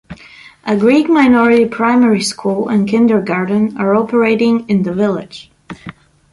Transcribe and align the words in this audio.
A 0.65 0.75
Greek 0.75 1.07
minority 1.09 1.65
primary 1.67 2.21
school 2.23 2.69
and 2.69 2.89
kindergarten 2.89 3.77
are 3.77 3.95
operating 3.95 4.67
in 4.67 4.81
the 4.81 4.91
village. 4.93 5.51